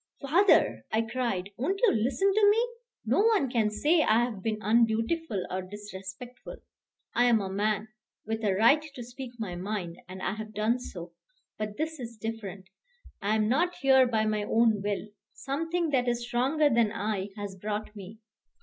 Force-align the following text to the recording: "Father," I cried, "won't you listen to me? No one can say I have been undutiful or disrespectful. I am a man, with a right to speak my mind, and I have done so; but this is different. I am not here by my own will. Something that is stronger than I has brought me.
"Father," 0.19 0.83
I 0.91 1.03
cried, 1.03 1.51
"won't 1.57 1.79
you 1.83 1.93
listen 1.93 2.33
to 2.33 2.49
me? 2.49 2.67
No 3.05 3.19
one 3.19 3.51
can 3.51 3.69
say 3.69 4.01
I 4.01 4.23
have 4.23 4.41
been 4.41 4.57
undutiful 4.59 5.45
or 5.51 5.61
disrespectful. 5.61 6.55
I 7.13 7.25
am 7.25 7.39
a 7.39 7.51
man, 7.51 7.89
with 8.25 8.43
a 8.43 8.55
right 8.55 8.81
to 8.81 9.03
speak 9.03 9.33
my 9.37 9.53
mind, 9.55 10.01
and 10.09 10.19
I 10.23 10.33
have 10.33 10.55
done 10.55 10.79
so; 10.79 11.11
but 11.59 11.77
this 11.77 11.99
is 11.99 12.17
different. 12.17 12.67
I 13.21 13.35
am 13.35 13.47
not 13.47 13.75
here 13.75 14.07
by 14.07 14.25
my 14.25 14.41
own 14.41 14.81
will. 14.81 15.09
Something 15.33 15.91
that 15.91 16.07
is 16.07 16.25
stronger 16.25 16.67
than 16.71 16.91
I 16.91 17.27
has 17.37 17.55
brought 17.55 17.95
me. 17.95 18.17